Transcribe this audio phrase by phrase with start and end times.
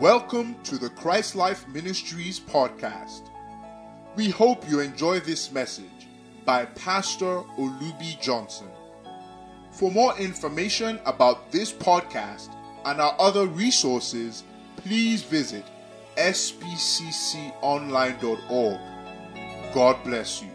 [0.00, 3.28] Welcome to the Christ Life Ministries podcast.
[4.16, 6.08] We hope you enjoy this message
[6.46, 8.68] by Pastor Olubi Johnson.
[9.72, 12.48] For more information about this podcast
[12.86, 14.42] and our other resources,
[14.76, 15.66] please visit
[16.16, 18.80] spcconline.org.
[19.74, 20.48] God bless you.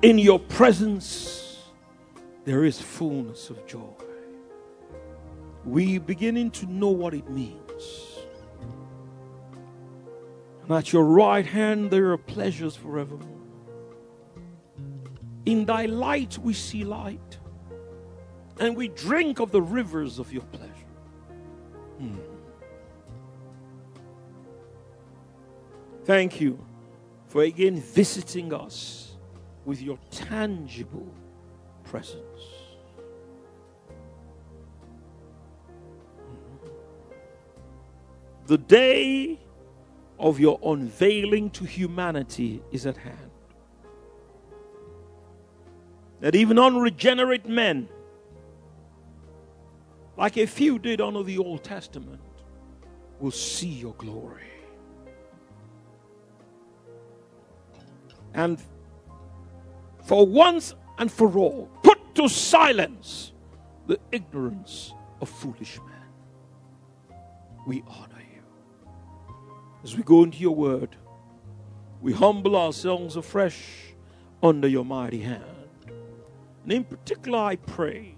[0.00, 1.64] In your presence,
[2.46, 3.92] there is fullness of joy
[5.64, 8.18] we beginning to know what it means.
[10.62, 13.26] And at your right hand there are pleasures forevermore.
[15.46, 17.38] In thy light we see light,
[18.58, 20.70] and we drink of the rivers of your pleasure.
[21.98, 22.18] Hmm.
[26.04, 26.64] Thank you
[27.26, 29.16] for again visiting us
[29.64, 31.12] with your tangible
[31.84, 32.59] presence.
[38.50, 39.38] The day
[40.18, 43.30] of your unveiling to humanity is at hand.
[46.18, 47.88] That even unregenerate men,
[50.16, 52.20] like a few did under the Old Testament,
[53.20, 54.50] will see your glory.
[58.34, 58.60] And
[60.02, 63.30] for once and for all, put to silence
[63.86, 67.16] the ignorance of foolish men.
[67.64, 68.09] We honor
[69.82, 70.96] as we go into your word,
[72.00, 73.94] we humble ourselves afresh
[74.42, 75.44] under your mighty hand.
[76.64, 78.16] And in particular, I pray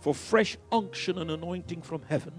[0.00, 2.32] for fresh unction and anointing from heaven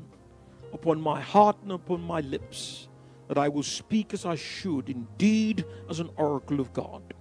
[0.74, 2.88] upon my heart and upon my lips,
[3.28, 7.14] that I will speak as I should, indeed as an oracle of God.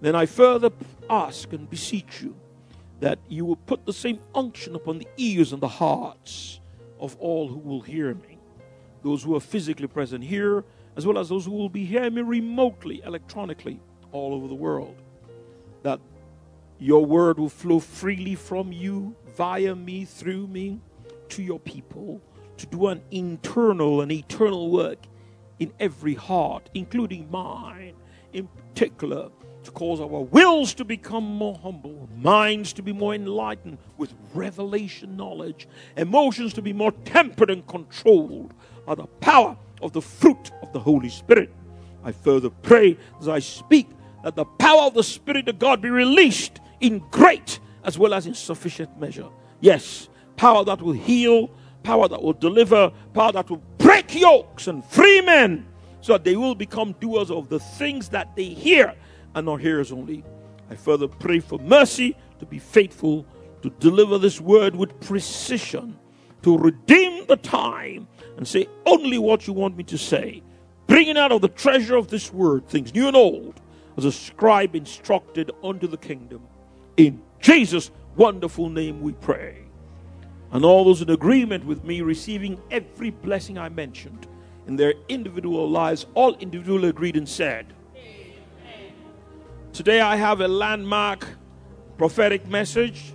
[0.00, 0.70] Then I further
[1.08, 2.36] ask and beseech you
[3.00, 6.60] that you will put the same unction upon the ears and the hearts
[6.98, 8.29] of all who will hear me
[9.02, 10.64] those who are physically present here,
[10.96, 13.80] as well as those who will be hearing me remotely, electronically,
[14.12, 14.96] all over the world.
[15.82, 16.00] That
[16.78, 20.80] your word will flow freely from you, via me, through me,
[21.30, 22.20] to your people,
[22.56, 24.98] to do an internal and eternal work
[25.58, 27.94] in every heart, including mine,
[28.32, 29.30] in particular
[29.64, 35.16] to cause our wills to become more humble, minds to be more enlightened with revelation
[35.16, 38.54] knowledge, emotions to be more tempered and controlled
[38.86, 41.52] by the power of the fruit of the Holy Spirit.
[42.04, 43.88] I further pray as I speak
[44.24, 48.26] that the power of the Spirit of God be released in great as well as
[48.26, 49.28] in sufficient measure.
[49.60, 51.50] Yes, power that will heal,
[51.82, 55.66] power that will deliver, power that will break yokes and free men
[56.00, 58.94] so that they will become doers of the things that they hear
[59.34, 60.24] and not hearers only.
[60.70, 63.26] I further pray for mercy to be faithful
[63.62, 65.98] to deliver this word with precision,
[66.42, 68.08] to redeem the time
[68.40, 70.42] and say only what you want me to say,
[70.86, 73.60] bringing out of the treasure of this word things new and old,
[73.98, 76.40] as a scribe instructed unto the kingdom.
[76.96, 79.58] In Jesus' wonderful name we pray.
[80.52, 84.26] And all those in agreement with me receiving every blessing I mentioned
[84.66, 87.66] in their individual lives, all individually agreed and said,
[89.74, 91.28] Today I have a landmark
[91.98, 93.12] prophetic message.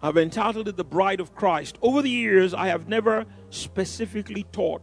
[0.00, 1.76] I've entitled it The Bride of Christ.
[1.82, 4.82] Over the years, I have never specifically taught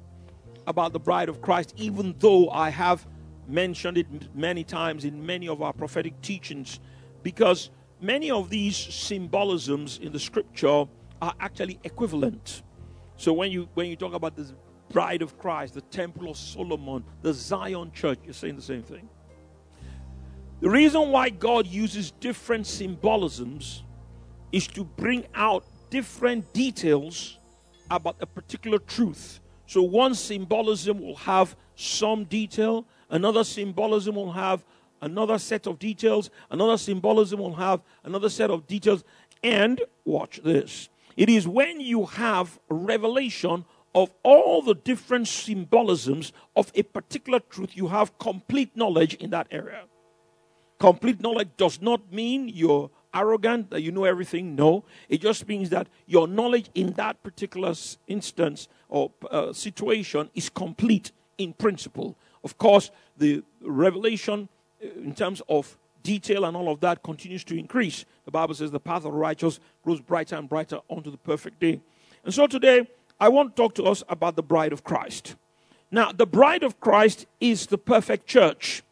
[0.68, 3.06] about the bride of Christ, even though I have
[3.48, 6.80] mentioned it many times in many of our prophetic teachings,
[7.24, 10.86] because many of these symbolisms in the scripture
[11.22, 12.64] are actually equivalent.
[13.18, 14.54] So when you when you talk about the
[14.90, 19.08] bride of Christ, the temple of Solomon, the Zion church, you're saying the same thing.
[20.62, 23.84] The reason why God uses different symbolisms
[24.52, 27.40] is to bring out different details
[27.96, 29.40] about a particular truth.
[29.68, 34.66] So one symbolism will have some detail, another symbolism will have
[35.02, 39.04] another set of details, another symbolism will have another set of details.
[39.44, 40.90] And watch this.
[41.18, 47.76] It is when you have revelation of all the different symbolisms of a particular truth,
[47.76, 49.84] you have complete knowledge in that area.
[50.80, 54.56] Complete knowledge does not mean you're arrogant, that you know everything.
[54.56, 54.84] No.
[55.10, 57.74] It just means that your knowledge in that particular
[58.08, 62.16] instance or uh, situation is complete in principle.
[62.44, 64.50] Of course, the revelation
[64.84, 68.06] uh, in terms of detail and all of that continues to increase.
[68.26, 71.60] The Bible says the path of the righteous grows brighter and brighter unto the perfect
[71.60, 71.80] day.
[72.24, 72.88] And so today,
[73.20, 75.36] I want to talk to us about the bride of Christ.
[75.92, 78.84] Now, the bride of Christ is the perfect church.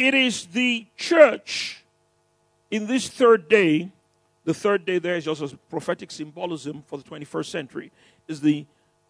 [0.00, 1.84] It is the church
[2.70, 3.92] in this third day
[4.46, 7.92] The third day there is just a prophetic symbolism for the 21st century.
[8.26, 8.64] Is the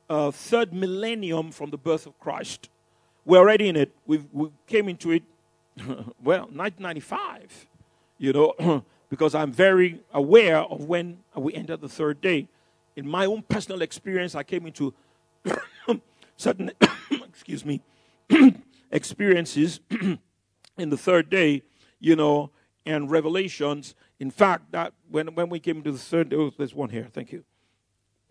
[0.09, 2.69] uh, third millennium from the birth of Christ.
[3.25, 3.95] We're already in it.
[4.05, 5.23] We've, we came into it,
[5.79, 7.67] well, 1995,
[8.19, 12.49] you know, because I'm very aware of when we entered the third day.
[12.97, 14.93] In my own personal experience, I came into
[16.37, 16.73] certain,
[17.13, 17.81] excuse me,
[18.91, 19.79] experiences
[20.79, 21.63] in the third day,
[21.99, 22.51] you know,
[22.87, 23.95] and revelations.
[24.19, 27.09] In fact, that when, when we came to the third day, oh, there's one here,
[27.13, 27.45] thank you.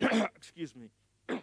[0.00, 0.88] excuse me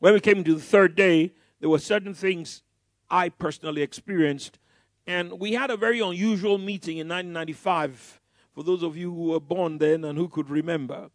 [0.00, 2.62] when we came to the third day, there were certain things
[3.10, 4.58] I personally experienced.
[5.06, 8.20] And we had a very unusual meeting in 1995
[8.54, 11.10] for those of you who were born then and who could remember.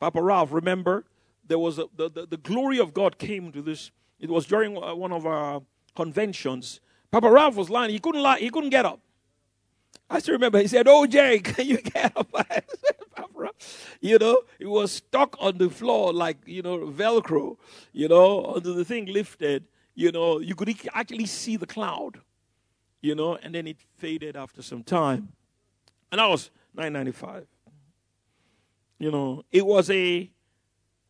[0.00, 1.04] Papa Ralph, remember?
[1.46, 3.90] There was a, the, the, the glory of God came to this.
[4.20, 5.62] It was during uh, one of our
[5.96, 6.80] conventions.
[7.10, 7.90] Papa Ralph was lying.
[7.90, 8.38] He couldn't lie.
[8.38, 9.00] He couldn't get up.
[10.10, 12.30] I still remember he said, Oh, Jay, can you get up?
[13.16, 13.50] Papa,
[14.00, 17.56] you know, he was stuck on the floor like, you know, Velcro,
[17.92, 19.64] you know, until the thing lifted,
[19.94, 22.20] you know, you could actually see the cloud,
[23.00, 25.32] you know, and then it faded after some time.
[26.10, 27.46] And that was 995.
[28.98, 30.30] You know, it was a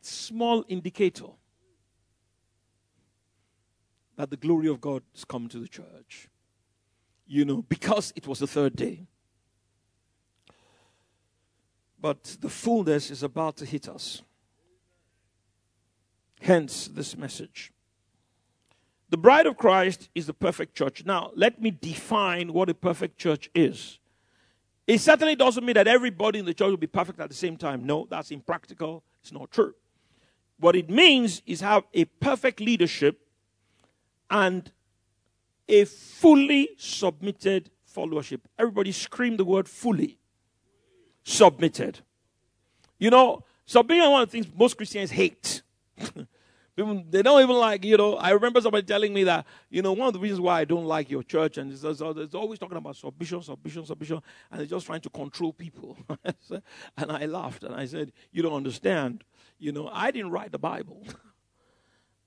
[0.01, 1.27] small indicator
[4.19, 6.29] that the glory of God is coming to the church.
[7.27, 9.07] You know, because it was the third day.
[12.01, 14.23] But the fullness is about to hit us.
[16.41, 17.73] Hence, this message.
[19.09, 21.05] The bride of Christ is the perfect church.
[21.05, 23.99] Now, let me define what a perfect church is.
[24.87, 27.57] It certainly doesn't mean that everybody in the church will be perfect at the same
[27.57, 27.87] time.
[27.87, 29.05] No, that's impractical.
[29.21, 29.75] It's not true.
[30.59, 33.21] What it means is have a perfect leadership
[34.31, 34.71] and
[35.69, 38.41] a fully submitted followership.
[38.59, 40.19] Everybody scream the word fully
[41.25, 42.01] submitted.
[42.99, 45.63] You know, submission is one of the things most Christians hate.
[46.79, 50.07] They don't even like, you know, I remember somebody telling me that, you know, one
[50.07, 52.95] of the reasons why I don't like your church, and it's, it's always talking about
[52.95, 54.23] submission, submission, submission,
[54.53, 55.99] and they're just trying to control people.
[56.97, 59.25] and I laughed and I said, You don't understand.
[59.59, 61.05] You know, I didn't write the Bible.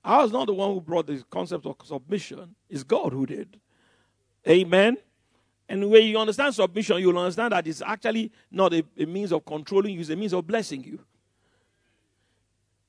[0.04, 3.60] I was not the one who brought the concept of submission, it's God who did.
[4.48, 4.96] Amen.
[5.68, 9.44] And when you understand submission, you'll understand that it's actually not a, a means of
[9.44, 10.98] controlling you, it's a means of blessing you.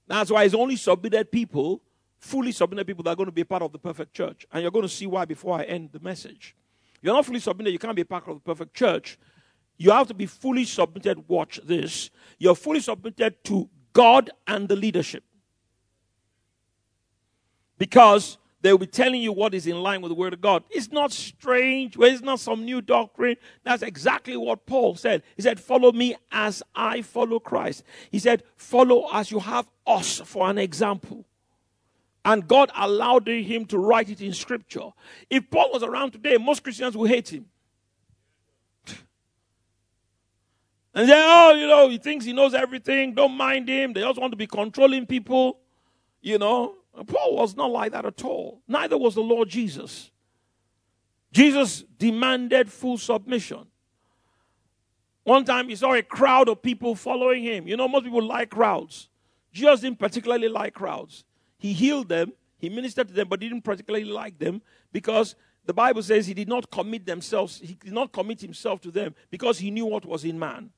[0.08, 1.82] That's why it's only submitted people,
[2.18, 4.46] fully submitted people that are going to be part of the perfect church.
[4.52, 6.56] And you're going to see why before I end the message.
[7.02, 9.18] You're not fully submitted, you can't be part of the perfect church.
[9.78, 11.28] You have to be fully submitted.
[11.28, 12.10] Watch this.
[12.38, 15.24] You're fully submitted to God and the leadership.
[17.78, 20.64] Because They'll be telling you what is in line with the Word of God.
[20.70, 21.98] It's not strange.
[21.98, 23.36] Well, it's not some new doctrine.
[23.66, 25.22] That's exactly what Paul said.
[25.36, 27.84] He said, Follow me as I follow Christ.
[28.10, 31.26] He said, Follow as you have us for an example.
[32.24, 34.92] And God allowed him to write it in Scripture.
[35.30, 37.48] If Paul was around today, most Christians would hate him.
[40.96, 43.14] And say, oh, you know, he thinks he knows everything.
[43.14, 43.92] Don't mind him.
[43.92, 45.60] They just want to be controlling people.
[46.24, 46.76] You know,
[47.06, 48.62] Paul was not like that at all.
[48.66, 50.10] Neither was the Lord Jesus.
[51.34, 53.68] Jesus demanded full submission.
[55.24, 57.68] One time he saw a crowd of people following him.
[57.68, 59.10] You know, most people like crowds.
[59.52, 61.26] Jesus didn't particularly like crowds.
[61.58, 64.62] He healed them, he ministered to them, but didn't particularly like them
[64.94, 68.92] because the Bible says he did not commit themselves, he did not commit himself to
[68.92, 70.72] them because he knew what was in man.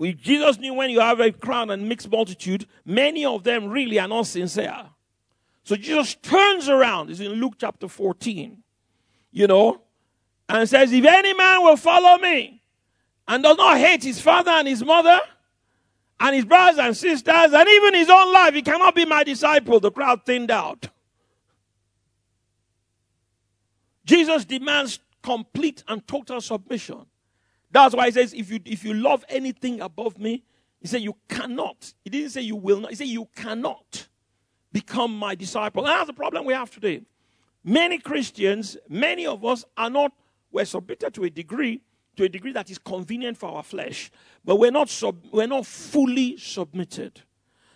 [0.00, 4.06] Jesus knew when you have a crowd and mixed multitude, many of them really are
[4.06, 4.86] not sincere.
[5.64, 7.10] So Jesus turns around.
[7.10, 8.62] It's in Luke chapter 14.
[9.30, 9.82] You know,
[10.48, 12.62] and says, If any man will follow me
[13.26, 15.18] and does not hate his father and his mother
[16.20, 19.80] and his brothers and sisters and even his own life, he cannot be my disciple.
[19.80, 20.88] The crowd thinned out.
[24.04, 27.04] Jesus demands complete and total submission.
[27.70, 30.42] That's why he says, if you, if you love anything above me,
[30.80, 31.92] he said, you cannot.
[32.04, 32.90] He didn't say you will not.
[32.90, 34.08] He said, you cannot
[34.72, 35.84] become my disciple.
[35.84, 37.02] And that's the problem we have today.
[37.64, 40.12] Many Christians, many of us are not,
[40.52, 41.82] we're submitted to a degree,
[42.16, 44.10] to a degree that is convenient for our flesh,
[44.44, 47.20] but we're not, sub, we're not fully submitted.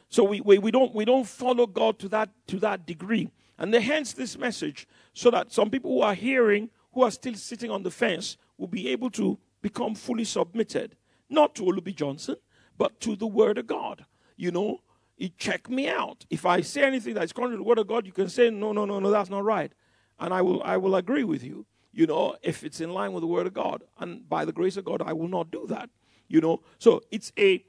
[0.09, 3.31] So we, we, we, don't, we don't follow God to that, to that degree.
[3.59, 7.35] And then hence this message, so that some people who are hearing, who are still
[7.35, 10.97] sitting on the fence, will be able to become fully submitted.
[11.31, 12.37] Not to Olubi Johnson,
[12.77, 14.05] but to the Word of God.
[14.37, 14.81] You know,
[15.17, 16.27] you check me out.
[16.31, 18.73] If I say anything that's contrary to the word of God, you can say, no,
[18.73, 19.73] no, no, no, that's not right.
[20.19, 23.21] And I will, I will agree with you, you know, if it's in line with
[23.21, 23.85] the word of God.
[23.99, 25.91] And by the grace of God, I will not do that.
[26.27, 27.65] You know, so it's a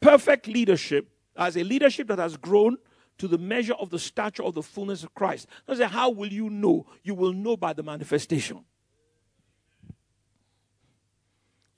[0.00, 2.76] perfect leadership as a leadership that has grown
[3.18, 5.48] to the measure of the stature of the fullness of Christ.
[5.66, 6.86] I say, how will you know?
[7.02, 8.64] You will know by the manifestation.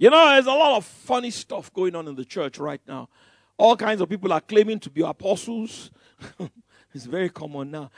[0.01, 3.11] You know, there's a lot of funny stuff going on in the church right now.
[3.59, 5.91] All kinds of people are claiming to be apostles.
[6.95, 7.91] it's very common now.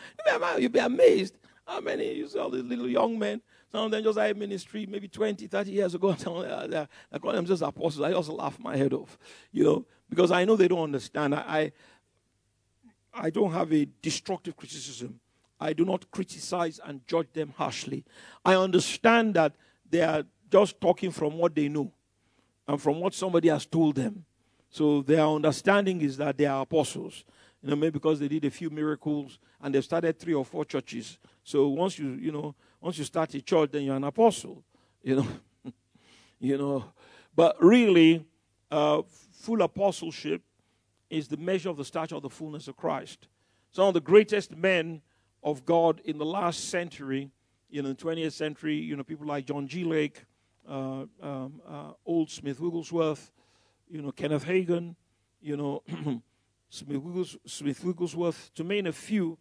[0.59, 3.41] You'll be amazed how many you see all these little young men.
[3.71, 6.17] Some of them just had ministry maybe 20, 30 years ago.
[6.27, 8.01] Uh, they call themselves apostles.
[8.05, 9.17] I also laugh my head off,
[9.53, 11.37] you know, because I know they don't understand.
[11.37, 11.73] I, I
[13.15, 15.21] I don't have a destructive criticism.
[15.61, 18.05] I do not criticize and judge them harshly.
[18.45, 19.55] I understand that
[19.89, 21.91] they are just talking from what they know
[22.69, 24.25] and from what somebody has told them.
[24.71, 27.25] So their understanding is that they are apostles.
[27.63, 30.65] You know, maybe because they did a few miracles and they've started three or four
[30.65, 31.19] churches.
[31.45, 34.63] So once you, you know, once you start a church, then you're an apostle.
[35.03, 35.27] You know,
[36.41, 36.85] you know.
[37.35, 38.25] But really,
[38.71, 40.43] uh, full apostleship
[41.09, 43.29] is the measure of the stature of the fullness of Christ.
[43.71, 45.03] Some of the greatest men
[45.43, 47.31] of God in the last century,
[47.71, 49.85] in the 20th century, you know, people like John G.
[49.85, 50.25] Lake,
[50.69, 53.33] uh, um, uh, Old Smith Wigglesworth,
[53.89, 54.95] you know, Kenneth Hagin,
[55.41, 55.83] you know,
[56.71, 59.37] Smith, Wiggles, Smith Wigglesworth, to name a few,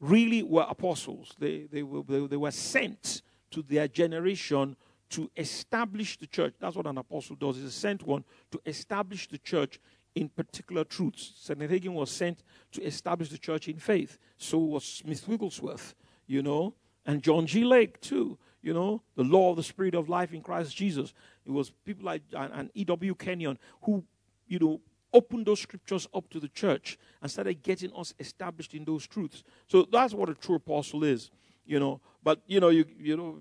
[0.00, 1.34] really were apostles.
[1.38, 4.76] They, they, were, they, they were sent to their generation
[5.10, 6.54] to establish the church.
[6.60, 7.56] That's what an apostle does.
[7.56, 9.80] is a sent one to establish the church
[10.14, 11.32] in particular truths.
[11.36, 11.58] St.
[11.58, 14.18] Hagin was sent to establish the church in faith.
[14.36, 15.94] So was Smith Wigglesworth,
[16.26, 16.74] you know,
[17.06, 17.64] and John G.
[17.64, 21.12] Lake, too, you know, the law of the spirit of life in Christ Jesus.
[21.44, 23.14] It was people like and E.W.
[23.14, 24.02] Kenyon who,
[24.48, 24.80] you know,
[25.12, 29.44] opened those scriptures up to the church and started getting us established in those truths.
[29.66, 31.30] So that's what a true apostle is,
[31.66, 32.00] you know.
[32.22, 33.38] But you know, you you know,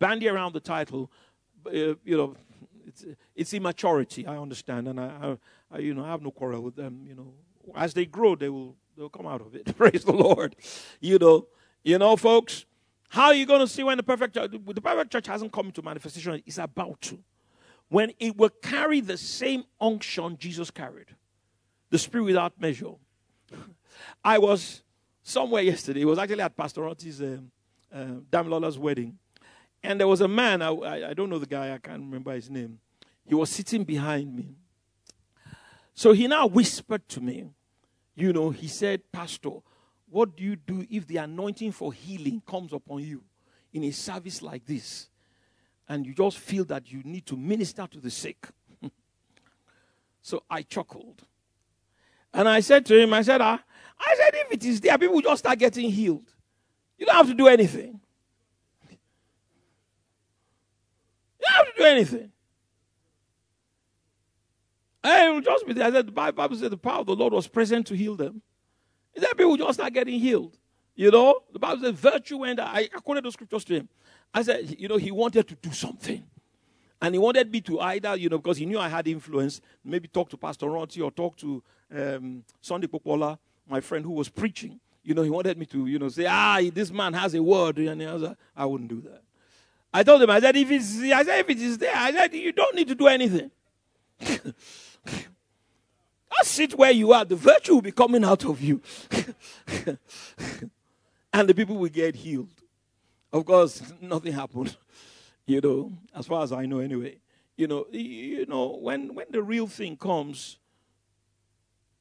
[0.00, 1.08] bandy around the title,
[1.66, 2.34] uh, you know,
[2.84, 3.04] it's
[3.36, 4.26] it's immaturity.
[4.26, 5.36] I understand, and I,
[5.70, 7.04] I, you know I have no quarrel with them.
[7.06, 7.32] You know,
[7.76, 9.76] as they grow, they will they'll come out of it.
[9.76, 10.56] Praise the Lord.
[11.00, 11.46] You know,
[11.84, 12.66] you know, folks.
[13.12, 15.66] How are you going to see when the perfect church, the perfect church hasn't come
[15.66, 16.42] into manifestation?
[16.46, 17.18] It's about to.
[17.90, 21.08] When it will carry the same unction Jesus carried,
[21.90, 22.92] the spirit without measure.
[24.24, 24.82] I was
[25.22, 26.00] somewhere yesterday.
[26.00, 27.50] It was actually at Pastor Oti's um,
[27.94, 29.18] uh, wedding.
[29.82, 30.70] And there was a man, I,
[31.10, 32.78] I don't know the guy, I can't remember his name.
[33.26, 34.54] He was sitting behind me.
[35.92, 37.50] So he now whispered to me,
[38.14, 39.60] you know, he said, Pastor,
[40.12, 43.24] what do you do if the anointing for healing comes upon you
[43.72, 45.08] in a service like this?
[45.88, 48.46] And you just feel that you need to minister to the sick.
[50.22, 51.22] so I chuckled.
[52.34, 53.58] And I said to him, I said, ah,
[53.98, 56.30] I said, if it is there, people just start getting healed.
[56.98, 57.98] You don't have to do anything.
[58.90, 58.96] You
[61.40, 62.32] don't have to do anything.
[65.02, 65.86] Hey, it will just be there.
[65.86, 68.42] I said, the Bible said the power of the Lord was present to heal them.
[69.14, 70.56] Is that people just start getting healed?
[70.94, 73.88] You know, the Bible says virtue and I, I quoted the scriptures to him.
[74.34, 76.22] I said, you know, he wanted to do something.
[77.00, 80.06] And he wanted me to either, you know, because he knew I had influence, maybe
[80.06, 81.62] talk to Pastor Ronti or talk to
[81.94, 83.38] um, Sunday Popola,
[83.68, 84.78] my friend who was preaching.
[85.02, 87.78] You know, he wanted me to, you know, say, ah, this man has a word.
[87.78, 89.22] And I, was I wouldn't do that.
[89.92, 92.32] I told him, I said, if it's, I said, if it is there, I said,
[92.34, 93.50] you don't need to do anything.
[96.38, 97.24] Just sit where you are.
[97.24, 98.80] The virtue will be coming out of you.
[101.32, 102.62] and the people will get healed.
[103.32, 104.76] Of course, nothing happened.
[105.46, 107.18] You know, as far as I know anyway.
[107.56, 110.58] You know, you know, when, when the real thing comes,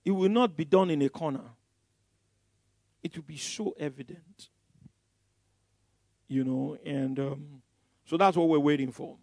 [0.06, 1.44] it will not be done in a corner.
[3.04, 4.50] It will be so evident.
[6.28, 7.62] You know, and um,
[8.06, 9.18] so that's what we're waiting for.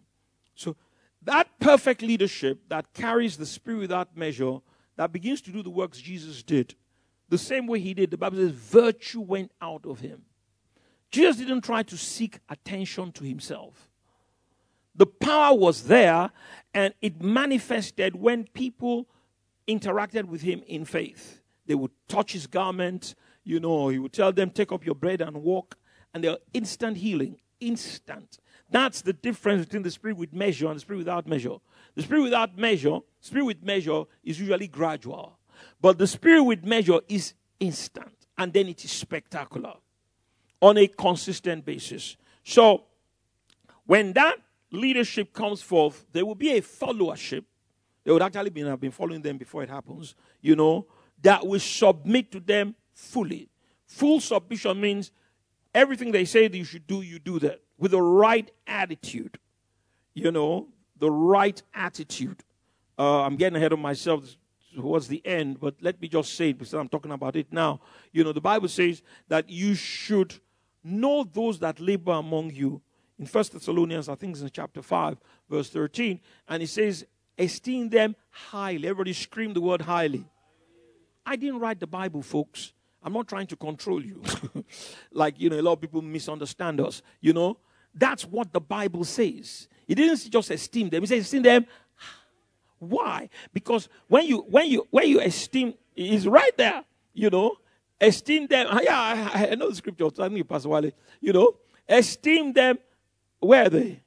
[0.55, 0.77] So
[1.23, 4.59] that perfect leadership that carries the spirit without measure,
[4.99, 6.75] that begins to do the works Jesus did,
[7.28, 10.23] the same way he did, the Bible says virtue went out of him.
[11.11, 13.88] Jesus didn't try to seek attention to himself.
[14.97, 16.31] The power was there
[16.75, 19.07] and it manifested when people
[19.69, 21.40] interacted with him in faith.
[21.67, 23.14] They would touch his garment,
[23.45, 25.78] you know, he would tell them, Take up your bread and walk,
[26.12, 28.38] and there are instant healing, instant.
[28.69, 31.59] That's the difference between the spirit with measure and the spirit without measure.
[31.99, 35.37] The spirit without measure, spirit with measure is usually gradual.
[35.81, 38.14] But the spirit with measure is instant.
[38.38, 39.75] And then it is spectacular
[40.62, 42.17] on a consistent basis.
[42.45, 42.85] So,
[43.85, 44.37] when that
[44.71, 47.43] leadership comes forth, there will be a followership.
[48.05, 50.87] They would actually be, have been following them before it happens, you know,
[51.23, 53.49] that will submit to them fully.
[53.87, 55.11] Full submission means
[55.75, 59.37] everything they say that you should do, you do that with the right attitude.
[60.14, 62.43] You know, the right attitude.
[62.99, 64.37] Uh, I'm getting ahead of myself
[64.75, 67.81] towards the end, but let me just say it because I'm talking about it now.
[68.12, 70.35] You know, the Bible says that you should
[70.85, 72.81] know those that labor among you.
[73.19, 75.19] In First Thessalonians, I think it's in chapter 5,
[75.50, 77.05] verse 13, and it says,
[77.37, 78.88] esteem them highly.
[78.88, 80.25] Everybody scream the word highly.
[81.26, 82.73] I didn't write the Bible, folks.
[83.02, 84.23] I'm not trying to control you.
[85.12, 87.02] like, you know, a lot of people misunderstand us.
[87.21, 87.59] You know,
[87.95, 89.69] that's what the Bible says.
[89.88, 91.66] It didn't just esteem them, He said, esteem them.
[92.78, 93.28] Why?
[93.52, 97.57] Because when you when you when you esteem is right there, you know,
[98.00, 98.68] esteem them.
[98.71, 100.09] Ah, yeah, I, I know the scripture.
[100.11, 100.92] Tell me, Pastor Wale.
[101.21, 101.57] You know,
[101.88, 102.78] esteem them.
[103.40, 104.00] Where are they?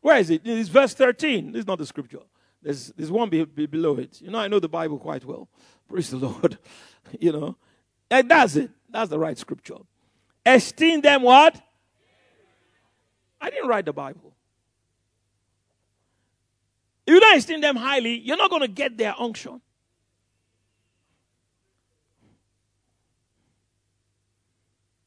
[0.00, 0.42] Where is it?
[0.44, 1.52] It's verse 13.
[1.52, 2.20] This is not the scripture.
[2.62, 4.20] There's, there's one be, be below it.
[4.20, 5.48] You know, I know the Bible quite well.
[5.88, 6.58] Praise the Lord.
[7.20, 7.56] you know,
[8.10, 8.70] and that's it.
[8.88, 9.76] That's the right scripture.
[10.44, 11.60] Esteem them what?
[13.40, 14.34] I didn't write the Bible.
[17.10, 19.60] If you don't esteem them highly, you're not going to get their unction.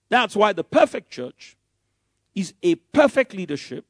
[0.09, 1.55] That's why the perfect church
[2.35, 3.85] is a perfect leadership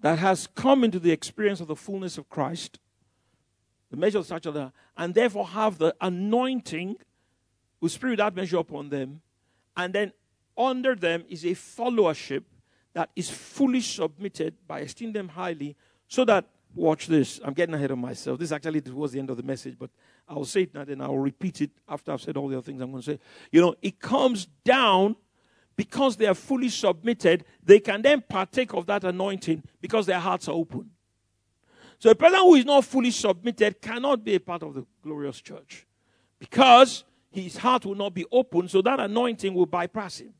[0.00, 2.78] that has come into the experience of the fullness of Christ,
[3.90, 6.98] the measure of such other, and therefore have the anointing
[7.80, 9.22] with spirit that measure upon them,
[9.76, 10.12] and then
[10.56, 12.44] under them is a followership
[12.92, 15.74] that is fully submitted by esteeming them highly,
[16.06, 16.44] so that
[16.76, 17.40] watch this.
[17.42, 18.38] I'm getting ahead of myself.
[18.38, 19.90] This actually towards the end of the message, but
[20.28, 22.80] I'll say it now, then I'll repeat it after I've said all the other things
[22.80, 23.18] I'm going to say.
[23.50, 25.16] You know, it comes down
[25.74, 30.48] because they are fully submitted, they can then partake of that anointing because their hearts
[30.48, 30.90] are open.
[31.98, 35.40] So a person who is not fully submitted cannot be a part of the glorious
[35.40, 35.86] church
[36.38, 40.32] because his heart will not be open, so that anointing will bypass him.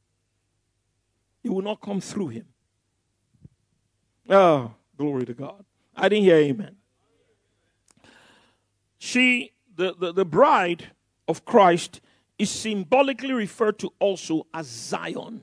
[1.44, 2.46] It will not come through him.
[4.28, 5.65] Oh, glory to God.
[5.96, 6.76] I didn't hear amen.
[8.98, 10.90] She, the, the, the bride
[11.28, 12.00] of Christ,
[12.38, 15.40] is symbolically referred to also as Zion.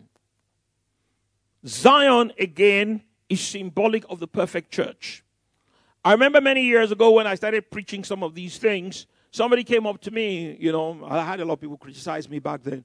[1.65, 5.23] Zion, again, is symbolic of the perfect church.
[6.05, 9.87] I remember many years ago when I started preaching some of these things, somebody came
[9.87, 12.83] up to me, you know, I had a lot of people criticize me back then.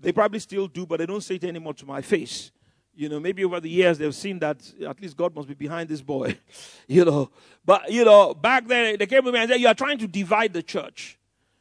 [0.00, 2.52] They probably still do, but they don't say it anymore to my face.
[3.00, 5.88] You know, maybe over the years they've seen that at least God must be behind
[5.88, 6.38] this boy.
[6.86, 7.30] you know,
[7.64, 10.06] but you know, back then they came to me and said, You are trying to
[10.06, 11.18] divide the church.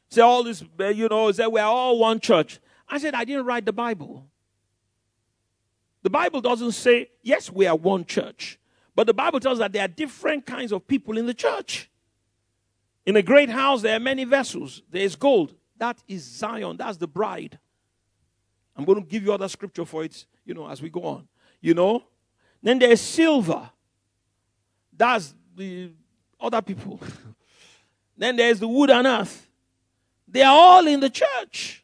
[0.09, 2.59] Say all this, eh, you know, say we're all one church.
[2.89, 4.25] I said, I didn't write the Bible.
[6.01, 8.59] The Bible doesn't say, yes, we are one church.
[8.93, 11.89] But the Bible tells us that there are different kinds of people in the church.
[13.05, 14.81] In a great house, there are many vessels.
[14.89, 15.53] There is gold.
[15.77, 16.75] That is Zion.
[16.77, 17.59] That's the bride.
[18.79, 21.27] I'm going to give you other scripture for it, you know, as we go on.
[21.59, 22.01] You know?
[22.63, 23.69] Then there's silver.
[24.95, 25.91] That's the
[26.39, 26.97] other people.
[28.17, 29.49] then there's the wood and earth.
[30.29, 31.83] They are all in the church.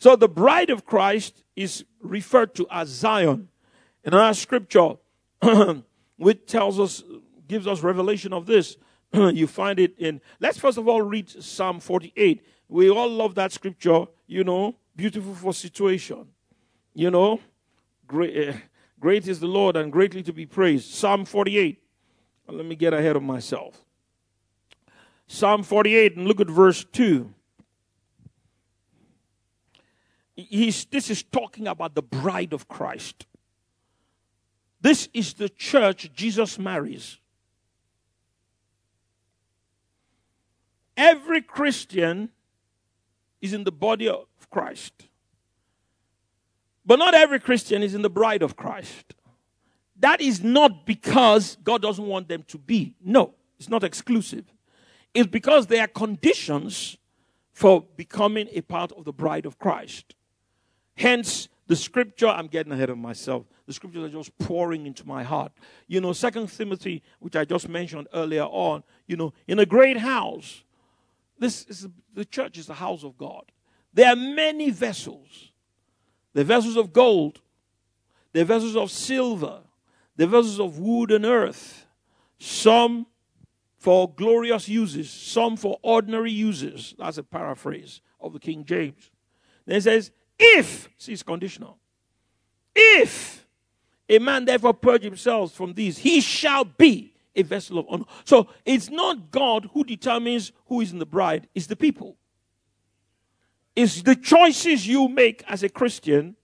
[0.00, 3.48] So the bride of Christ is referred to as Zion.
[4.02, 4.94] In our scripture,
[6.16, 7.04] which tells us,
[7.46, 8.76] gives us revelation of this,
[9.12, 12.44] you find it in, let's first of all read Psalm 48.
[12.70, 16.28] We all love that scripture, you know, beautiful for situation.
[16.94, 17.40] You know,
[18.06, 18.52] great, uh,
[19.00, 20.88] great is the Lord and greatly to be praised.
[20.88, 21.82] Psalm 48.
[22.46, 23.84] Let me get ahead of myself.
[25.26, 27.34] Psalm 48 and look at verse 2.
[30.36, 33.26] He's, this is talking about the bride of Christ.
[34.80, 37.18] This is the church Jesus marries.
[40.96, 42.30] Every Christian
[43.40, 44.92] is in the body of Christ.
[46.84, 49.14] But not every Christian is in the bride of Christ.
[50.00, 52.94] That is not because God doesn't want them to be.
[53.04, 54.44] No, it's not exclusive
[55.12, 56.96] It's because there are conditions
[57.52, 60.14] for becoming a part of the bride of Christ.
[60.96, 63.44] Hence, the scripture, I'm getting ahead of myself.
[63.66, 65.52] The scriptures are just pouring into my heart.
[65.86, 69.98] You know, Second Timothy, which I just mentioned earlier on, you know, in a great
[69.98, 70.64] house,
[71.40, 73.50] this is the church is the house of God.
[73.92, 75.50] There are many vessels.
[76.32, 77.40] The vessels of gold,
[78.32, 79.62] the vessels of silver,
[80.14, 81.86] the vessels of wood and earth.
[82.38, 83.06] Some
[83.78, 86.94] for glorious uses, some for ordinary uses.
[86.98, 89.10] That's a paraphrase of the King James.
[89.66, 91.78] Then it says, if, see, it's conditional.
[92.74, 93.46] If
[94.08, 98.04] a man therefore purge himself from these, he shall be a vessel of honor.
[98.24, 102.16] So it's not God who determines who is in the bride, it's the people.
[103.76, 106.36] It's the choices you make as a Christian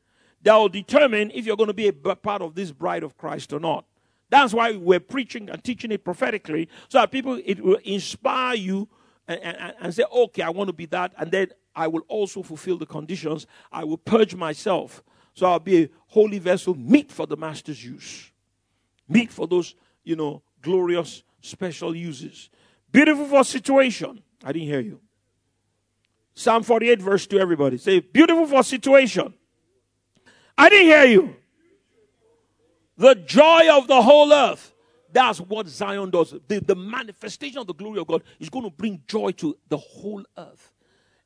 [0.42, 3.52] that will determine if you're going to be a part of this bride of Christ
[3.52, 3.84] or not.
[4.28, 8.88] That's why we're preaching and teaching it prophetically, so that people, it will inspire you
[9.28, 12.42] and, and, and say, okay, I want to be that, and then I will also
[12.42, 13.46] fulfill the conditions.
[13.70, 15.02] I will purge myself,
[15.34, 18.30] so I'll be a holy vessel, meet for the master's use,
[19.08, 22.50] meet for those, you know, glorious special uses.
[22.90, 24.20] Beautiful for situation.
[24.42, 25.00] I didn't hear you.
[26.34, 27.78] Psalm 48, verse 2, everybody.
[27.78, 29.32] Say, beautiful for situation.
[30.58, 31.36] I didn't hear you.
[32.98, 34.74] The joy of the whole earth.
[35.12, 36.34] That's what Zion does.
[36.48, 39.78] The, the manifestation of the glory of God is going to bring joy to the
[39.78, 40.72] whole earth.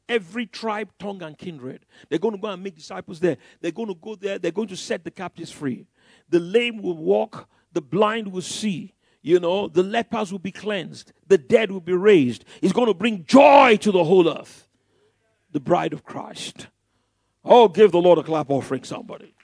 [0.07, 1.87] Every tribe, tongue, and kindred.
[2.09, 3.38] They're going to go and make disciples there.
[3.61, 4.38] They're going to go there.
[4.38, 5.87] They're going to set the captives free.
[6.29, 7.48] The lame will walk.
[7.72, 8.94] The blind will see.
[9.22, 11.12] You know, the lepers will be cleansed.
[11.26, 12.44] The dead will be raised.
[12.62, 14.66] It's going to bring joy to the whole earth.
[15.52, 16.68] The bride of Christ.
[17.44, 19.35] Oh, give the Lord a clap offering, somebody.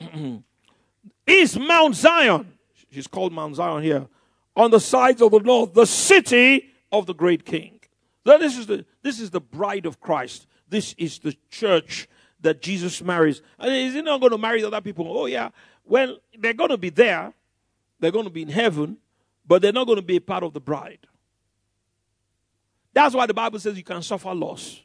[1.26, 2.52] is Mount Zion.
[2.90, 4.06] She's called Mount Zion here.
[4.56, 7.80] On the sides of the north, the city of the great king.
[8.26, 10.46] So this is the this is the bride of Christ.
[10.68, 12.08] This is the church
[12.40, 13.42] that Jesus marries.
[13.58, 15.06] And is he not going to marry other people?
[15.08, 15.50] Oh yeah.
[15.84, 17.32] Well, they're going to be there.
[18.00, 18.98] They're going to be in heaven,
[19.46, 21.06] but they're not going to be a part of the bride.
[22.92, 24.82] That's why the Bible says you can suffer loss.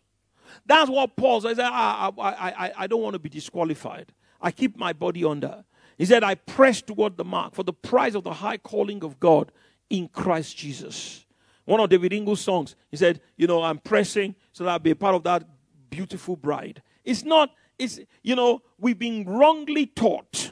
[0.66, 1.60] That's what Paul says.
[1.60, 4.14] I, I, I, I don't want to be disqualified.
[4.42, 5.64] I keep my body under.
[5.98, 9.20] He said, I press toward the mark for the prize of the high calling of
[9.20, 9.52] God
[9.90, 11.26] in Christ Jesus.
[11.66, 14.92] One of David Ingles' songs, he said, You know, I'm pressing so that I'll be
[14.92, 15.44] a part of that
[15.90, 16.82] beautiful bride.
[17.04, 20.52] It's not, it's, you know, we've been wrongly taught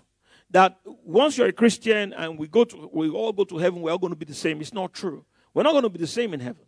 [0.52, 3.92] that once you're a Christian and we go to, we all go to heaven, we're
[3.92, 4.62] all going to be the same.
[4.62, 5.26] It's not true.
[5.54, 6.64] We're not going to be the same in heaven.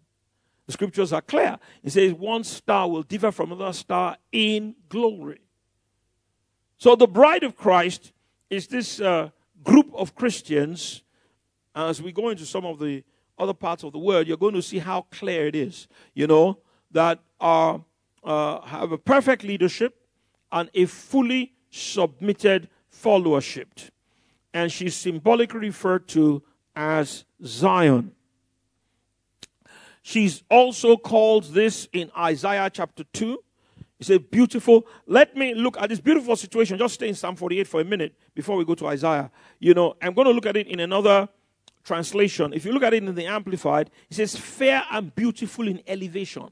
[0.66, 1.58] The scriptures are clear.
[1.84, 5.40] It says one star will differ from another star in glory.
[6.78, 8.12] So the bride of Christ
[8.50, 9.30] is this uh,
[9.63, 11.04] group of Christians.
[11.76, 13.04] As we go into some of the
[13.38, 15.88] other parts of the world, you're going to see how clear it is.
[16.13, 16.60] You know
[16.92, 17.84] that are
[18.24, 19.96] uh, have a perfect leadership
[20.52, 22.70] and a fully submitted
[23.04, 23.90] followership,
[24.54, 26.44] and she's symbolically referred to
[26.76, 28.12] as Zion.
[30.02, 33.44] She's also called this in Isaiah chapter 2
[34.00, 34.86] it's a beautiful.
[35.08, 36.78] Let me look at this beautiful situation.
[36.78, 39.32] Just stay in Psalm 48 for a minute before we go to Isaiah.
[39.60, 41.28] You know, I'm going to look at it in another
[41.84, 42.54] translation.
[42.54, 46.50] If you look at it in the Amplified, it says, fair and beautiful in elevation.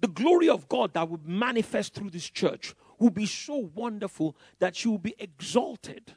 [0.00, 4.76] The glory of God that will manifest through this church will be so wonderful that
[4.76, 6.14] she will be exalted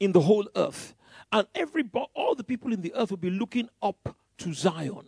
[0.00, 0.94] in the whole earth.
[1.32, 5.06] And every all the people in the earth will be looking up to Zion.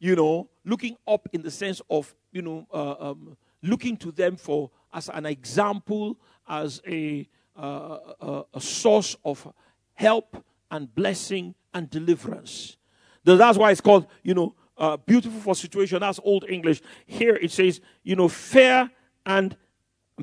[0.00, 4.36] You know, looking up in the sense of, you know, uh, um, looking to them
[4.36, 6.16] for as an example,
[6.48, 9.52] as a, uh, a, a, source of
[9.94, 12.76] help and blessing and deliverance.
[13.24, 16.00] That's why it's called, you know, uh, beautiful for situation.
[16.00, 16.80] That's old English.
[17.04, 18.90] Here it says, you know, fair
[19.26, 19.56] and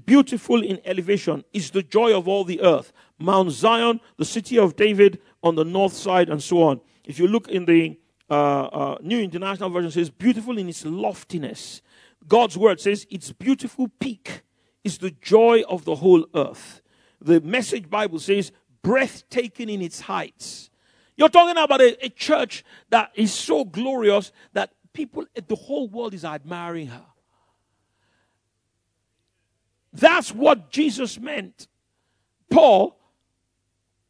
[0.05, 2.91] beautiful in elevation is the joy of all the earth.
[3.17, 6.81] Mount Zion, the city of David on the north side, and so on.
[7.05, 7.97] If you look in the
[8.29, 11.81] uh, uh, New International Version, says beautiful in its loftiness.
[12.27, 14.41] God's word says its beautiful peak
[14.84, 16.81] is the joy of the whole earth.
[17.21, 20.69] The message Bible says breathtaking in its heights.
[21.17, 26.13] You're talking about a, a church that is so glorious that people, the whole world
[26.13, 27.05] is admiring her.
[29.95, 31.67] That's what Jesus meant.
[32.49, 32.99] Paul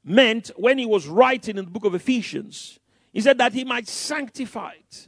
[0.04, 2.80] meant when he was writing in the book of Ephesians.
[3.14, 5.08] He said that he might sanctify it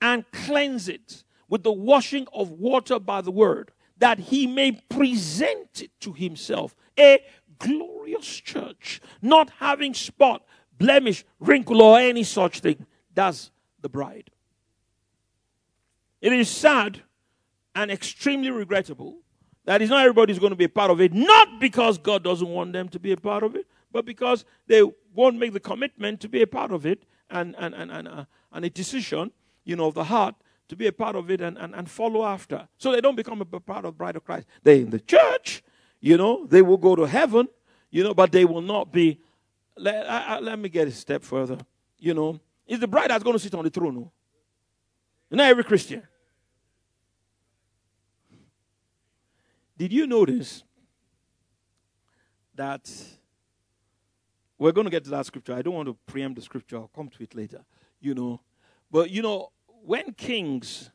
[0.00, 5.82] and cleanse it with the washing of water by the word, that he may present
[5.82, 7.22] it to himself a
[7.58, 10.44] glorious church, not having spot,
[10.78, 12.86] blemish, wrinkle, or any such thing.
[13.14, 14.30] That's the bride.
[16.20, 17.02] It is sad
[17.74, 19.18] and extremely regrettable
[19.64, 22.24] that is not everybody is going to be a part of it, not because God
[22.24, 24.82] doesn't want them to be a part of it, but because they
[25.14, 28.24] won't make the commitment to be a part of it and, and, and, and, uh,
[28.52, 29.30] and a decision,
[29.64, 30.34] you know, of the heart
[30.68, 32.68] to be a part of it and, and, and follow after.
[32.78, 34.46] So they don't become a part of the bride of Christ.
[34.62, 35.62] They're in the church,
[36.00, 37.48] you know, they will go to heaven,
[37.90, 39.20] you know, but they will not be.
[39.76, 41.58] Let, I, I, let me get a step further.
[41.98, 43.94] You know, is the bride that's going to sit on the throne.
[43.94, 44.12] No?
[45.30, 46.02] Not every Christian.
[49.80, 50.62] Did you notice
[52.54, 52.92] that
[54.58, 55.54] we're going to get to that scripture?
[55.54, 57.64] I don't want to preempt the scripture, I'll come to it later.
[57.98, 58.42] You know,
[58.90, 60.90] but you know, when kings,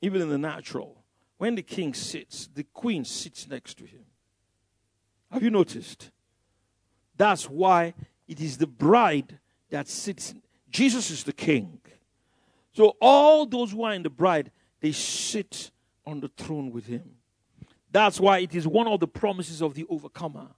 [0.00, 1.04] even in the natural,
[1.36, 4.06] when the king sits, the queen sits next to him.
[5.30, 6.10] Have you noticed?
[7.18, 7.92] That's why
[8.26, 10.34] it is the bride that sits.
[10.70, 11.80] Jesus is the king.
[12.72, 15.70] So all those who are in the bride, they sit
[16.06, 17.16] on the throne with him.
[17.92, 20.48] That's why it is one of the promises of the overcomer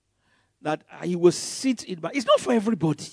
[0.60, 1.98] that he will sit in.
[2.00, 3.08] But it's not for everybody.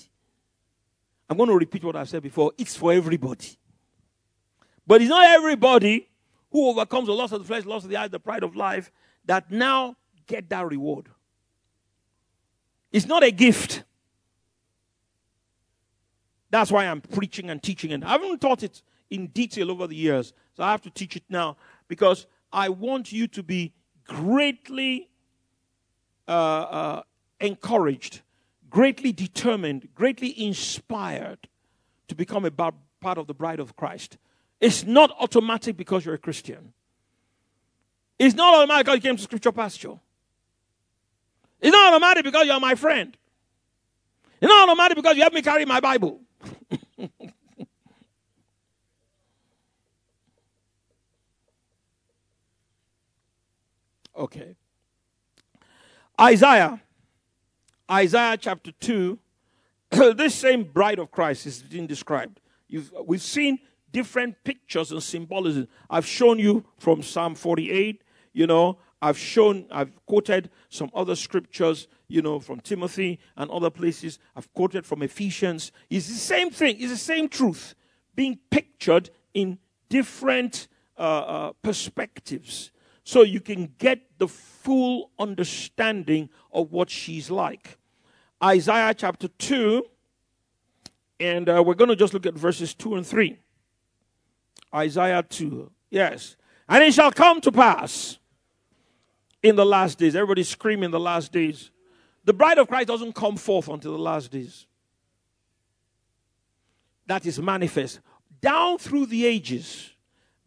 [1.28, 2.52] I'm going to repeat what I've said before.
[2.58, 3.56] It's for everybody.
[4.86, 6.08] But it's not everybody
[6.50, 8.90] who overcomes the loss of the flesh, loss of the eye, the pride of life,
[9.24, 11.06] that now get that reward.
[12.92, 13.84] It's not a gift.
[16.50, 17.92] That's why I'm preaching and teaching.
[17.92, 20.32] And I haven't taught it in detail over the years.
[20.56, 21.56] So I have to teach it now
[21.86, 23.72] because I want you to be
[24.10, 25.08] greatly
[26.26, 27.02] uh, uh,
[27.40, 28.22] encouraged,
[28.68, 31.46] greatly determined, greatly inspired
[32.08, 34.18] to become a part of the bride of Christ.
[34.60, 36.72] It's not automatic because you're a Christian.
[38.18, 39.98] It's not automatic because you came to scripture pasture.
[41.60, 43.16] It's not automatic because you're my friend.
[44.40, 46.20] It's not automatic because you help me carry my Bible.
[54.20, 54.56] okay.
[56.20, 56.80] Isaiah.
[57.90, 59.18] Isaiah chapter 2.
[59.90, 62.40] this same bride of Christ is being described.
[62.68, 63.58] You've, we've seen
[63.90, 65.66] different pictures and symbolism.
[65.88, 68.02] I've shown you from Psalm 48,
[68.32, 73.70] you know, I've shown, I've quoted some other scriptures, you know, from Timothy and other
[73.70, 74.18] places.
[74.36, 75.72] I've quoted from Ephesians.
[75.88, 77.74] It's the same thing, it's the same truth
[78.14, 82.70] being pictured in different uh, uh, perspectives
[83.04, 87.78] so you can get the full understanding of what she's like.
[88.42, 89.84] Isaiah chapter 2,
[91.18, 93.38] and uh, we're going to just look at verses 2 and 3.
[94.74, 95.70] Isaiah 2.
[95.90, 96.36] Yes.
[96.68, 98.18] And it shall come to pass
[99.42, 100.14] in the last days.
[100.14, 101.70] Everybody screaming the last days.
[102.24, 104.66] The bride of Christ doesn't come forth until the last days.
[107.06, 108.00] That is manifest.
[108.40, 109.90] Down through the ages,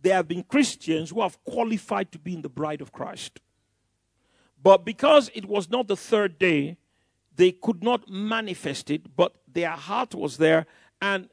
[0.04, 3.40] there have been Christians who have qualified to be in the bride of Christ.
[4.62, 6.78] But because it was not the third day,
[7.36, 10.68] they could not manifest it, but their heart was there.
[11.02, 11.30] And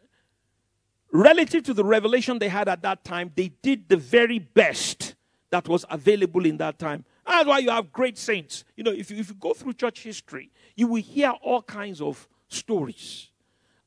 [1.13, 5.17] relative to the revelation they had at that time, they did the very best
[5.51, 7.05] that was available in that time.
[7.27, 8.65] That's why you have great saints.
[8.77, 12.01] You know, if you, if you go through church history, you will hear all kinds
[12.01, 13.30] of stories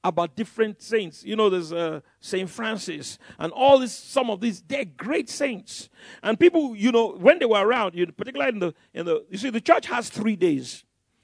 [0.03, 1.23] about different saints.
[1.23, 3.93] You know, there's uh, Saint Francis and all this.
[3.93, 5.89] Some of these, they're great saints.
[6.21, 9.25] And people, you know, when they were around, you know, particularly in the in the,
[9.29, 10.83] you see, the church has three days.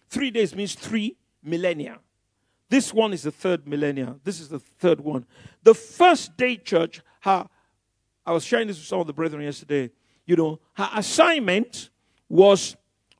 [0.09, 1.99] Three days means three millennia.
[2.69, 4.15] This one is the third millennia.
[4.23, 5.25] This is the third one.
[5.63, 7.47] The first day church, her,
[8.25, 9.91] I was sharing this with some of the brethren yesterday.
[10.25, 11.89] You know, her assignment
[12.29, 12.75] was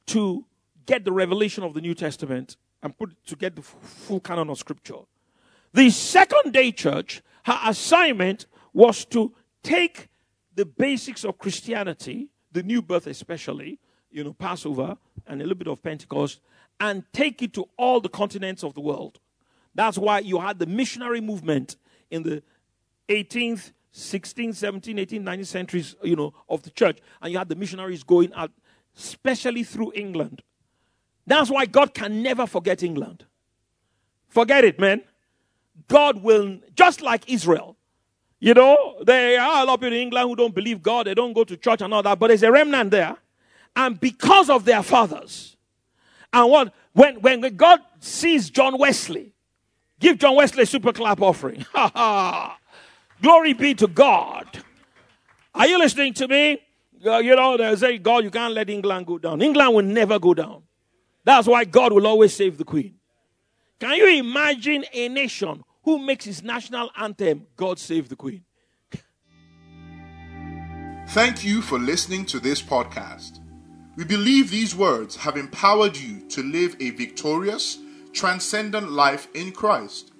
[0.08, 0.46] to
[0.86, 4.58] get the revelation of the New Testament and put to get the full canon of
[4.58, 5.00] Scripture.
[5.74, 10.10] The second day church, her assignment was to take
[10.56, 13.80] the basics of Christianity, the new birth especially,
[14.12, 16.42] you know, Passover and a little bit of Pentecost,
[16.80, 19.20] and take it to all the continents of the world.
[19.76, 21.78] That's why you had the missionary movement
[22.10, 22.44] in the
[23.10, 27.00] 18th, 16th, 17th, 18th, 19th centuries, you know, of the church.
[27.22, 28.52] And you had the missionaries going out,
[28.98, 30.42] especially through England.
[31.28, 33.26] That's why God can never forget England.
[34.28, 35.02] Forget it, man.
[35.88, 37.78] God will, just like Israel.
[38.40, 41.14] You know, there are a lot of people in England who don't believe God, they
[41.14, 43.18] don't go to church and all that, but there's a remnant there.
[43.76, 45.58] And because of their fathers,
[46.32, 49.34] and what when when God sees John Wesley,
[50.00, 51.66] give John Wesley a super clap offering.
[53.22, 54.64] Glory be to God.
[55.54, 56.62] Are you listening to me?
[57.06, 59.42] Uh, you know, they say, God, you can't let England go down.
[59.42, 60.64] England will never go down.
[61.24, 62.96] That's why God will always save the queen.
[63.80, 68.44] Can you imagine a nation who makes his national anthem, God Save the Queen?
[71.08, 73.40] Thank you for listening to this podcast.
[73.96, 77.80] We believe these words have empowered you to live a victorious,
[78.14, 80.12] transcendent life in Christ.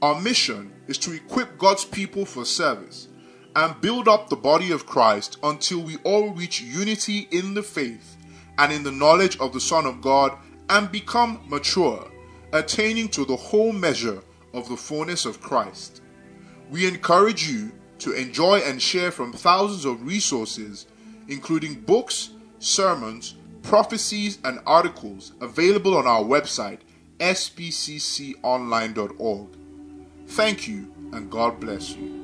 [0.00, 3.08] Our mission is to equip God's people for service
[3.56, 8.16] and build up the body of Christ until we all reach unity in the faith
[8.58, 12.08] and in the knowledge of the Son of God and become mature,
[12.52, 16.02] attaining to the whole measure of the fullness of Christ.
[16.70, 20.86] We encourage you to enjoy and share from thousands of resources,
[21.28, 26.78] including books, sermons, prophecies, and articles available on our website,
[27.18, 29.48] spcconline.org.
[30.26, 32.19] Thank you, and God bless you.